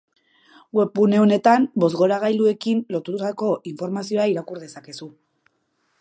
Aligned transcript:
Webgune 0.77 1.19
honetan 1.23 1.67
bozgorailuekin 1.83 2.81
lotutatutako 2.95 3.53
informazioa 3.73 4.29
irakur 4.35 4.63
dezakezu. 4.67 5.13